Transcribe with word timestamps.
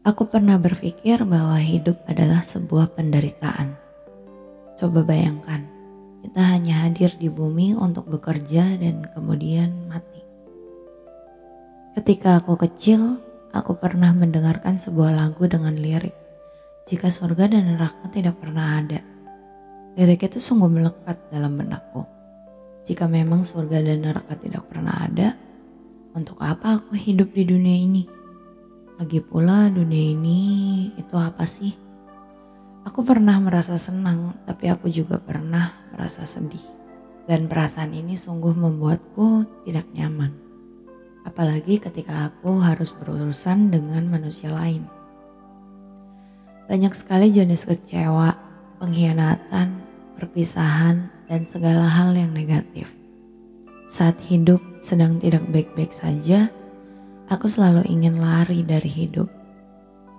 Aku 0.00 0.32
pernah 0.32 0.56
berpikir 0.56 1.20
bahwa 1.28 1.60
hidup 1.60 2.00
adalah 2.08 2.40
sebuah 2.40 2.96
penderitaan. 2.96 3.76
Coba 4.80 5.04
bayangkan, 5.04 5.68
kita 6.24 6.40
hanya 6.40 6.88
hadir 6.88 7.12
di 7.20 7.28
bumi 7.28 7.76
untuk 7.76 8.08
bekerja 8.08 8.80
dan 8.80 9.04
kemudian 9.12 9.92
mati. 9.92 10.24
Ketika 11.92 12.40
aku 12.40 12.56
kecil, 12.56 13.20
aku 13.52 13.76
pernah 13.76 14.08
mendengarkan 14.16 14.80
sebuah 14.80 15.20
lagu 15.20 15.44
dengan 15.44 15.76
lirik, 15.76 16.16
"Jika 16.88 17.12
surga 17.12 17.52
dan 17.52 17.76
neraka 17.76 18.08
tidak 18.08 18.40
pernah 18.40 18.80
ada." 18.80 19.04
Lirik 20.00 20.24
itu 20.24 20.40
sungguh 20.40 20.80
melekat 20.80 21.28
dalam 21.28 21.60
benakku. 21.60 22.08
Jika 22.88 23.04
memang 23.04 23.44
surga 23.44 23.84
dan 23.84 24.00
neraka 24.00 24.32
tidak 24.32 24.64
pernah 24.64 24.96
ada, 24.96 25.36
untuk 26.16 26.40
apa 26.40 26.80
aku 26.80 26.96
hidup 26.96 27.36
di 27.36 27.44
dunia 27.44 27.76
ini? 27.76 28.19
Lagi 29.00 29.24
pula 29.24 29.72
dunia 29.72 30.12
ini 30.12 30.40
itu 30.92 31.16
apa 31.16 31.48
sih? 31.48 31.72
Aku 32.84 33.00
pernah 33.00 33.40
merasa 33.40 33.80
senang, 33.80 34.36
tapi 34.44 34.68
aku 34.68 34.92
juga 34.92 35.16
pernah 35.16 35.72
merasa 35.88 36.28
sedih. 36.28 36.60
Dan 37.24 37.48
perasaan 37.48 37.96
ini 37.96 38.12
sungguh 38.12 38.52
membuatku 38.52 39.48
tidak 39.64 39.88
nyaman. 39.96 40.36
Apalagi 41.24 41.80
ketika 41.80 42.28
aku 42.28 42.60
harus 42.60 42.92
berurusan 42.92 43.72
dengan 43.72 44.04
manusia 44.04 44.52
lain. 44.52 44.84
Banyak 46.68 46.92
sekali 46.92 47.32
jenis 47.32 47.72
kecewa 47.72 48.36
pengkhianatan, 48.84 49.80
perpisahan, 50.20 51.08
dan 51.24 51.48
segala 51.48 51.88
hal 51.88 52.12
yang 52.12 52.36
negatif. 52.36 52.92
Saat 53.88 54.20
hidup 54.28 54.60
sedang 54.84 55.16
tidak 55.16 55.48
baik-baik 55.48 55.96
saja, 55.96 56.52
aku 57.30 57.46
selalu 57.46 57.86
ingin 57.86 58.18
lari 58.18 58.66
dari 58.66 58.90
hidup. 58.90 59.30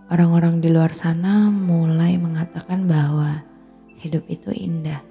Orang-orang 0.07 0.63
di 0.63 0.71
luar 0.71 0.95
sana 0.95 1.51
mulai 1.51 2.15
mengatakan 2.15 2.87
bahwa 2.87 3.43
hidup 3.99 4.23
itu 4.31 4.47
indah. 4.55 5.03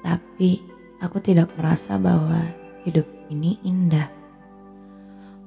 Tapi 0.00 0.64
aku 1.04 1.20
tidak 1.20 1.52
merasa 1.60 2.00
bahwa 2.00 2.40
hidup 2.88 3.04
ini 3.28 3.60
indah. 3.60 4.08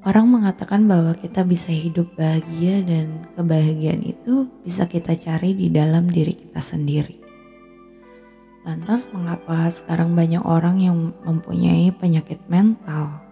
Orang 0.06 0.30
mengatakan 0.30 0.86
bahwa 0.86 1.18
kita 1.18 1.42
bisa 1.42 1.74
hidup 1.74 2.14
bahagia 2.14 2.86
dan 2.86 3.26
kebahagiaan 3.34 4.06
itu 4.06 4.46
bisa 4.62 4.86
kita 4.86 5.18
cari 5.18 5.58
di 5.58 5.74
dalam 5.74 6.06
diri 6.06 6.38
kita 6.38 6.62
sendiri. 6.62 7.18
Lantas 8.62 9.10
mengapa 9.10 9.66
sekarang 9.74 10.14
banyak 10.14 10.46
orang 10.46 10.78
yang 10.78 10.98
mempunyai 11.26 11.90
penyakit 11.90 12.38
mental? 12.46 13.25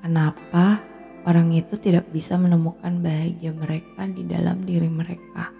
Kenapa 0.00 0.80
orang 1.28 1.52
itu 1.52 1.76
tidak 1.76 2.08
bisa 2.08 2.40
menemukan 2.40 3.04
bahagia 3.04 3.52
mereka 3.52 4.08
di 4.08 4.24
dalam 4.24 4.64
diri 4.64 4.88
mereka? 4.88 5.52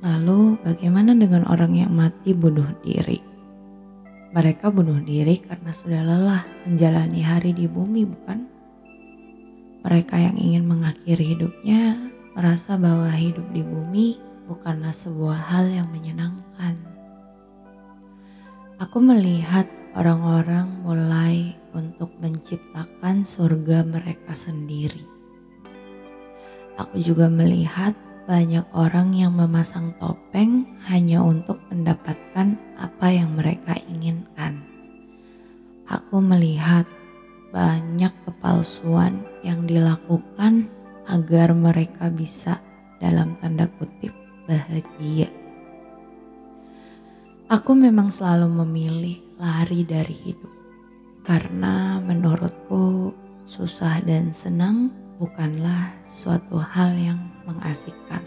Lalu 0.00 0.56
bagaimana 0.64 1.12
dengan 1.12 1.44
orang 1.44 1.76
yang 1.76 1.92
mati 1.92 2.32
bunuh 2.32 2.72
diri? 2.80 3.20
Mereka 4.32 4.72
bunuh 4.72 5.00
diri 5.04 5.40
karena 5.40 5.72
sudah 5.72 6.00
lelah 6.04 6.44
menjalani 6.64 7.20
hari 7.20 7.52
di 7.52 7.68
bumi, 7.68 8.08
bukan? 8.08 8.38
Mereka 9.84 10.16
yang 10.16 10.36
ingin 10.36 10.64
mengakhiri 10.68 11.36
hidupnya 11.36 11.96
merasa 12.36 12.76
bahwa 12.80 13.12
hidup 13.12 13.44
di 13.52 13.60
bumi 13.60 14.20
bukanlah 14.48 14.96
sebuah 14.96 15.52
hal 15.52 15.68
yang 15.68 15.88
menyenangkan. 15.92 16.76
Aku 18.78 19.02
melihat 19.02 19.66
orang-orang 19.98 20.86
mulai 20.86 21.58
untuk 21.74 22.14
menciptakan 22.22 22.97
surga 23.24 23.84
mereka 23.88 24.36
sendiri. 24.36 25.02
Aku 26.78 27.00
juga 27.02 27.26
melihat 27.26 27.96
banyak 28.28 28.68
orang 28.76 29.16
yang 29.16 29.32
memasang 29.32 29.96
topeng 29.96 30.68
hanya 30.86 31.24
untuk 31.24 31.58
mendapatkan 31.72 32.60
apa 32.76 33.06
yang 33.08 33.34
mereka 33.34 33.74
inginkan. 33.88 34.62
Aku 35.88 36.20
melihat 36.20 36.84
banyak 37.48 38.12
kepalsuan 38.28 39.24
yang 39.40 39.64
dilakukan 39.64 40.68
agar 41.08 41.56
mereka 41.56 42.12
bisa 42.12 42.60
dalam 43.00 43.40
tanda 43.40 43.64
kutip 43.80 44.12
bahagia. 44.44 45.32
Aku 47.48 47.72
memang 47.72 48.12
selalu 48.12 48.44
memilih 48.60 49.16
lari 49.40 49.88
dari 49.88 50.12
hidup 50.12 50.57
karena 51.28 52.00
menurutku 52.00 53.12
susah 53.44 54.00
dan 54.00 54.32
senang 54.32 54.88
bukanlah 55.20 55.92
suatu 56.08 56.56
hal 56.56 56.96
yang 56.96 57.20
mengasihkan. 57.44 58.24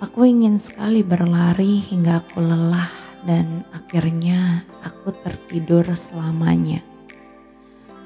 Aku 0.00 0.24
ingin 0.24 0.56
sekali 0.56 1.04
berlari 1.04 1.84
hingga 1.84 2.24
aku 2.24 2.40
lelah 2.40 2.88
dan 3.28 3.68
akhirnya 3.76 4.64
aku 4.80 5.12
tertidur 5.20 5.84
selamanya. 5.92 6.80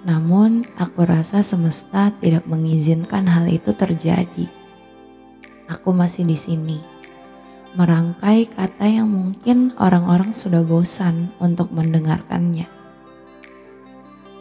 Namun 0.03 0.67
aku 0.75 1.07
rasa 1.07 1.47
semesta 1.47 2.11
tidak 2.19 2.43
mengizinkan 2.51 3.31
hal 3.31 3.47
itu 3.47 3.71
terjadi. 3.71 4.51
Aku 5.71 5.95
masih 5.95 6.27
di 6.27 6.35
sini, 6.35 6.79
merangkai 7.79 8.51
kata 8.51 8.87
yang 8.87 9.11
mungkin 9.11 9.79
orang-orang 9.79 10.35
sudah 10.35 10.67
bosan 10.67 11.31
untuk 11.39 11.71
mendengarkannya. 11.71 12.76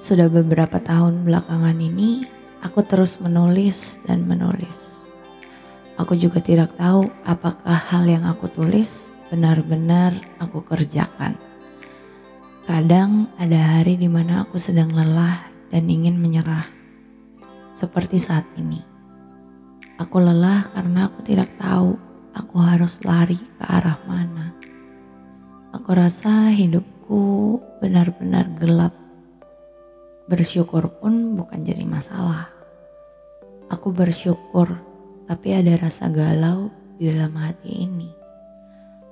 Sudah 0.06 0.30
beberapa 0.30 0.78
tahun 0.78 1.26
belakangan 1.26 1.82
ini, 1.82 2.30
Aku 2.66 2.82
terus 2.82 3.22
menulis 3.22 4.02
dan 4.10 4.26
menulis. 4.26 5.06
Aku 6.02 6.18
juga 6.18 6.42
tidak 6.42 6.74
tahu 6.74 7.06
apakah 7.22 7.78
hal 7.78 8.10
yang 8.10 8.26
aku 8.26 8.50
tulis 8.50 9.14
benar-benar 9.30 10.18
aku 10.42 10.66
kerjakan. 10.66 11.38
Kadang 12.66 13.30
ada 13.38 13.78
hari 13.78 14.02
di 14.02 14.10
mana 14.10 14.50
aku 14.50 14.58
sedang 14.58 14.90
lelah 14.98 15.46
dan 15.70 15.86
ingin 15.86 16.18
menyerah. 16.18 16.66
Seperti 17.70 18.18
saat 18.18 18.50
ini. 18.58 18.82
Aku 20.02 20.18
lelah 20.18 20.66
karena 20.74 21.06
aku 21.06 21.22
tidak 21.22 21.54
tahu 21.62 22.02
aku 22.34 22.56
harus 22.66 22.98
lari 23.06 23.38
ke 23.38 23.62
arah 23.62 24.02
mana. 24.10 24.58
Aku 25.70 25.94
rasa 25.94 26.50
hidupku 26.50 27.62
benar-benar 27.78 28.50
gelap. 28.58 29.05
Bersyukur 30.26 30.90
pun 30.98 31.38
bukan 31.38 31.62
jadi 31.62 31.86
masalah. 31.86 32.50
Aku 33.70 33.94
bersyukur, 33.94 34.82
tapi 35.30 35.54
ada 35.54 35.78
rasa 35.78 36.10
galau 36.10 36.74
di 36.98 37.14
dalam 37.14 37.38
hati 37.38 37.86
ini. 37.86 38.10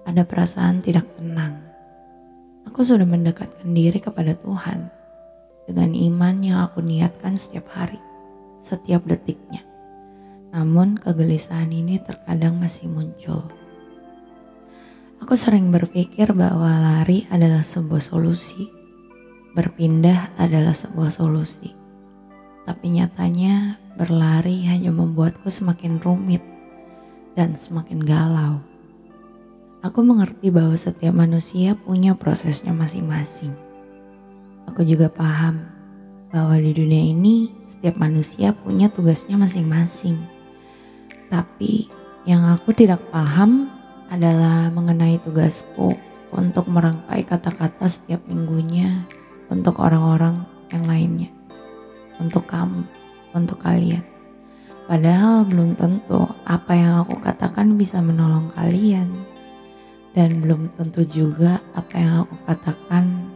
Ada 0.09 0.25
perasaan 0.25 0.81
tidak 0.81 1.05
tenang. 1.13 1.61
Aku 2.65 2.81
sudah 2.81 3.05
mendekatkan 3.05 3.69
diri 3.77 4.01
kepada 4.01 4.33
Tuhan 4.33 4.89
dengan 5.69 5.93
iman 5.93 6.35
yang 6.41 6.59
aku 6.65 6.81
niatkan 6.81 7.37
setiap 7.37 7.69
hari, 7.71 8.01
setiap 8.57 9.05
detiknya. 9.05 9.61
Namun 10.49 10.97
kegelisahan 10.97 11.69
ini 11.69 12.01
terkadang 12.01 12.57
masih 12.57 12.89
muncul. 12.89 13.53
Aku 15.21 15.33
sering 15.39 15.71
berpikir 15.71 16.33
bahwa 16.35 16.67
lari 16.67 17.29
adalah 17.31 17.63
sebuah 17.63 18.03
solusi, 18.03 18.67
berpindah 19.53 20.33
adalah 20.37 20.73
sebuah 20.73 21.13
solusi. 21.13 21.73
Tapi 22.63 22.95
nyatanya 22.95 23.83
Berlari 23.93 24.65
hanya 24.65 24.89
membuatku 24.89 25.53
semakin 25.53 26.01
rumit 26.01 26.41
dan 27.37 27.53
semakin 27.53 28.01
galau. 28.01 28.57
Aku 29.85 30.01
mengerti 30.01 30.49
bahwa 30.49 30.73
setiap 30.73 31.13
manusia 31.13 31.77
punya 31.77 32.17
prosesnya 32.17 32.73
masing-masing. 32.73 33.53
Aku 34.65 34.81
juga 34.81 35.13
paham 35.13 35.69
bahwa 36.33 36.57
di 36.57 36.73
dunia 36.73 37.13
ini 37.13 37.53
setiap 37.69 38.01
manusia 38.01 38.57
punya 38.57 38.89
tugasnya 38.89 39.37
masing-masing. 39.37 40.17
Tapi 41.29 41.85
yang 42.25 42.49
aku 42.49 42.73
tidak 42.73 42.97
paham 43.13 43.69
adalah 44.09 44.73
mengenai 44.73 45.21
tugasku 45.21 45.93
untuk 46.33 46.65
merangkai 46.65 47.21
kata-kata 47.29 47.85
setiap 47.85 48.25
minggunya 48.25 49.05
untuk 49.49 49.79
orang-orang 49.79 50.45
yang 50.71 50.85
lainnya, 50.87 51.31
untuk 52.19 52.47
kamu 52.47 52.83
untuk 53.33 53.59
kalian. 53.59 54.05
Padahal 54.83 55.43
belum 55.47 55.73
tentu 55.73 56.27
apa 56.45 56.71
yang 56.77 57.01
aku 57.01 57.17
katakan 57.19 57.75
bisa 57.75 57.99
menolong 57.99 58.53
kalian. 58.53 59.09
Dan 60.13 60.45
belum 60.45 60.69
tentu 60.77 61.01
juga 61.09 61.57
apa 61.73 61.97
yang 61.97 62.13
aku 62.21 62.37
katakan 62.45 63.33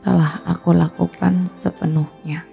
telah 0.00 0.40
aku 0.48 0.72
lakukan 0.72 1.44
sepenuhnya. 1.60 2.48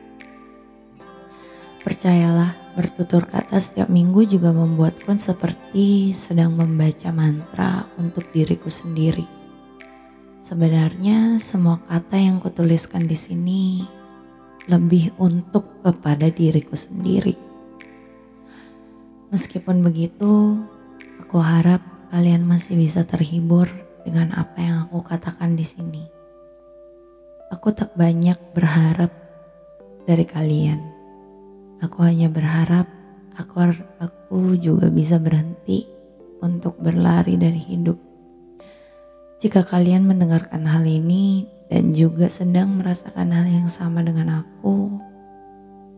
Percayalah, 1.80 2.76
bertutur 2.76 3.24
kata 3.24 3.64
setiap 3.64 3.88
minggu 3.88 4.28
juga 4.28 4.52
membuatku 4.52 5.16
seperti 5.16 6.12
sedang 6.12 6.60
membaca 6.60 7.08
mantra 7.16 7.88
untuk 7.96 8.28
diriku 8.36 8.68
sendiri. 8.68 9.43
Sebenarnya 10.54 11.42
semua 11.42 11.82
kata 11.90 12.14
yang 12.14 12.38
kutuliskan 12.38 13.10
di 13.10 13.18
sini 13.18 13.82
lebih 14.70 15.10
untuk 15.18 15.82
kepada 15.82 16.30
diriku 16.30 16.78
sendiri 16.78 17.34
Meskipun 19.34 19.82
begitu, 19.82 20.62
aku 21.18 21.42
harap 21.42 21.82
kalian 22.14 22.46
masih 22.46 22.78
bisa 22.78 23.02
terhibur 23.02 23.66
dengan 24.06 24.30
apa 24.30 24.62
yang 24.62 24.78
aku 24.86 25.02
katakan 25.02 25.58
di 25.58 25.66
sini. 25.66 26.06
Aku 27.50 27.74
tak 27.74 27.98
banyak 27.98 28.38
berharap 28.54 29.10
dari 30.06 30.22
kalian. 30.30 30.86
Aku 31.82 32.06
hanya 32.06 32.30
berharap 32.30 32.86
aku 33.34 33.74
aku 33.98 34.54
juga 34.62 34.94
bisa 34.94 35.18
berhenti 35.18 35.90
untuk 36.46 36.78
berlari 36.78 37.34
dari 37.34 37.58
hidup. 37.58 38.13
Jika 39.44 39.68
kalian 39.68 40.08
mendengarkan 40.08 40.64
hal 40.64 40.88
ini 40.88 41.44
dan 41.68 41.92
juga 41.92 42.32
sedang 42.32 42.80
merasakan 42.80 43.28
hal 43.28 43.44
yang 43.44 43.68
sama 43.68 44.00
dengan 44.00 44.40
aku, 44.40 45.04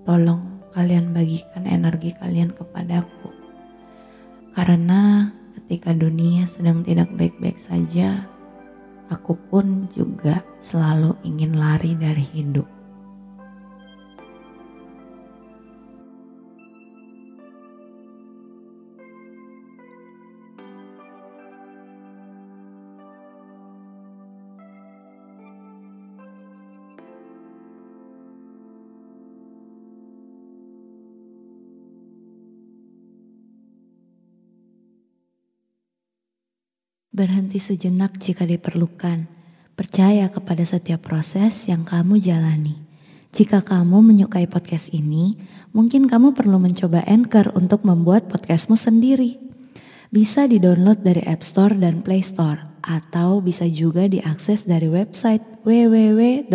tolong 0.01 0.65
kalian 0.73 1.13
bagikan 1.13 1.69
energi 1.69 2.17
kalian 2.17 2.49
kepadaku. 2.57 3.29
Karena 4.49 5.29
ketika 5.61 5.93
dunia 5.93 6.49
sedang 6.49 6.81
tidak 6.81 7.13
baik-baik 7.13 7.61
saja, 7.61 8.25
aku 9.13 9.37
pun 9.37 9.93
juga 9.93 10.41
selalu 10.57 11.13
ingin 11.21 11.53
lari 11.53 11.93
dari 11.93 12.25
hidup. 12.25 12.74
Berhenti 37.15 37.63
sejenak 37.63 38.19
jika 38.19 38.43
diperlukan. 38.43 39.31
Percaya 39.79 40.27
kepada 40.27 40.67
setiap 40.67 41.07
proses 41.07 41.63
yang 41.71 41.87
kamu 41.87 42.19
jalani. 42.19 42.75
Jika 43.31 43.63
kamu 43.63 44.03
menyukai 44.03 44.51
podcast 44.51 44.91
ini, 44.91 45.39
mungkin 45.71 46.11
kamu 46.11 46.35
perlu 46.35 46.59
mencoba 46.59 47.07
Anchor 47.07 47.55
untuk 47.55 47.87
membuat 47.87 48.27
podcastmu 48.27 48.75
sendiri. 48.75 49.39
Bisa 50.11 50.43
di-download 50.43 51.07
dari 51.07 51.23
App 51.23 51.39
Store 51.39 51.71
dan 51.79 52.03
Play 52.03 52.19
Store, 52.19 52.83
atau 52.83 53.39
bisa 53.39 53.63
juga 53.63 54.11
diakses 54.11 54.67
dari 54.67 54.91
website 54.91 55.63
www.anchor.fm. 55.63 56.51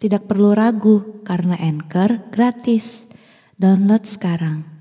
Tidak 0.00 0.22
perlu 0.24 0.56
ragu, 0.56 1.20
karena 1.28 1.60
Anchor 1.60 2.32
gratis. 2.32 3.04
Download 3.60 4.08
sekarang. 4.08 4.77